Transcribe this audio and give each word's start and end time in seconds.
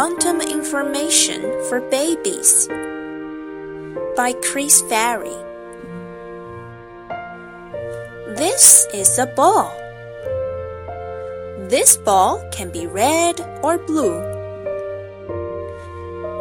Quantum 0.00 0.40
Information 0.40 1.42
for 1.68 1.78
Babies 1.90 2.66
by 4.16 4.32
Chris 4.40 4.80
Ferrie. 4.88 5.44
This 8.34 8.86
is 8.94 9.18
a 9.18 9.26
ball. 9.26 9.68
This 11.68 11.98
ball 11.98 12.42
can 12.50 12.70
be 12.70 12.86
red 12.86 13.44
or 13.62 13.76
blue. 13.76 14.16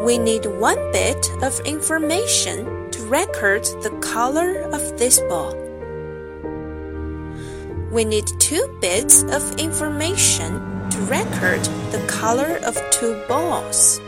We 0.06 0.18
need 0.18 0.46
one 0.46 0.80
bit 0.94 1.30
of 1.44 1.60
information 1.66 2.90
to 2.92 3.04
record 3.08 3.66
the 3.84 3.92
color 4.00 4.62
of 4.72 4.98
this 4.98 5.20
ball. 5.28 5.54
We 7.92 8.06
need 8.06 8.28
two 8.40 8.64
bits 8.80 9.24
of 9.24 9.60
information 9.60 10.79
record 11.08 11.64
the 11.92 12.04
color 12.08 12.60
of 12.66 12.76
two 12.92 13.22
balls. 13.28 14.00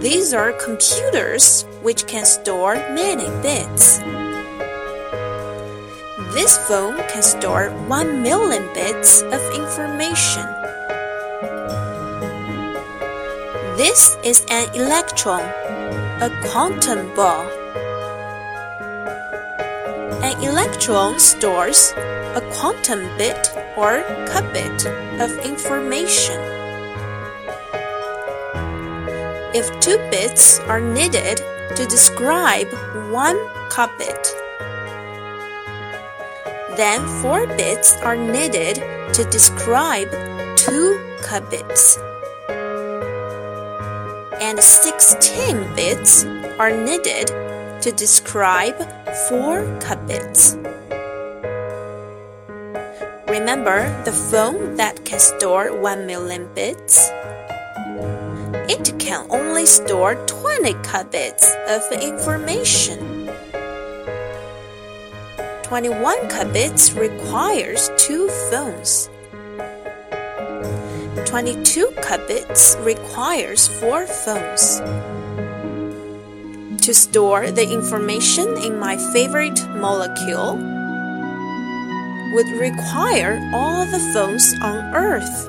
These 0.00 0.32
are 0.32 0.52
computers 0.52 1.64
which 1.82 2.06
can 2.06 2.24
store 2.24 2.76
many 2.94 3.28
bits. 3.42 3.98
This 6.32 6.56
phone 6.68 6.96
can 7.08 7.22
store 7.22 7.70
1 7.88 8.22
million 8.22 8.62
bits 8.72 9.22
of 9.22 9.42
information. 9.54 10.46
This 13.76 14.16
is 14.24 14.46
an 14.50 14.68
electron, 14.74 15.42
a 16.22 16.30
quantum 16.48 17.14
ball. 17.14 17.44
An 20.22 20.42
electron 20.42 21.18
stores 21.18 21.92
a 22.36 22.40
quantum 22.52 23.00
bit 23.18 23.50
or 23.76 24.02
qubit 24.26 24.86
of 25.20 25.30
information. 25.44 26.40
If 29.52 29.68
two 29.80 29.98
bits 30.10 30.60
are 30.60 30.80
needed 30.80 31.38
to 31.76 31.86
describe 31.86 32.68
one 33.10 33.36
qubit, 33.68 34.22
then 36.76 37.00
four 37.20 37.46
bits 37.46 37.96
are 38.02 38.16
needed 38.16 38.76
to 39.14 39.24
describe 39.30 40.10
two 40.56 40.98
qubits. 41.20 41.98
And 44.40 44.58
16 44.58 45.74
bits 45.74 46.24
are 46.58 46.70
needed 46.70 47.26
to 47.82 47.92
describe 47.92 48.78
four 49.28 49.62
qubits. 49.80 50.56
Remember 53.50 54.04
the 54.04 54.12
phone 54.12 54.76
that 54.76 55.04
can 55.04 55.18
store 55.18 55.74
1 55.74 56.06
million 56.06 56.48
bits? 56.54 57.10
It 58.70 58.96
can 59.00 59.26
only 59.28 59.66
store 59.66 60.14
20 60.26 60.74
qubits 60.86 61.50
of 61.66 61.82
information. 62.00 63.28
21 65.64 66.28
qubits 66.28 66.94
requires 66.96 67.90
two 67.98 68.28
phones. 68.52 69.10
22 71.26 71.88
qubits 72.06 72.78
requires 72.86 73.66
four 73.66 74.06
phones. 74.06 74.78
To 76.86 76.94
store 76.94 77.50
the 77.50 77.68
information 77.68 78.56
in 78.58 78.78
my 78.78 78.96
favorite 79.12 79.58
molecule, 79.70 80.79
would 82.32 82.48
require 82.60 83.40
all 83.52 83.84
the 83.86 83.98
phones 84.12 84.54
on 84.62 84.94
Earth. 84.94 85.48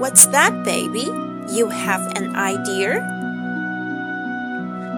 What's 0.00 0.26
that, 0.26 0.64
baby? 0.64 1.08
You 1.52 1.68
have 1.68 2.16
an 2.16 2.34
idea? 2.34 3.08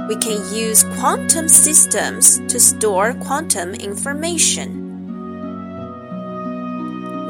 We 0.08 0.16
can 0.16 0.40
use 0.54 0.84
quantum 0.98 1.48
systems 1.48 2.38
to 2.48 2.60
store 2.60 3.14
quantum 3.14 3.74
information. 3.74 4.80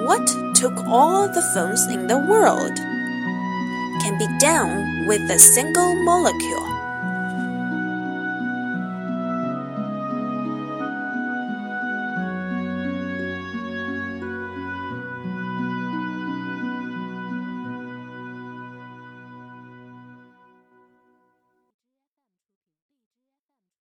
What 0.06 0.26
took 0.54 0.76
all 0.86 1.26
the 1.26 1.42
phones 1.54 1.86
in 1.86 2.06
the 2.06 2.18
world 2.18 2.76
can 4.02 4.18
be 4.18 4.28
done 4.38 5.06
with 5.06 5.22
a 5.30 5.38
single 5.38 5.94
molecule. 6.04 6.73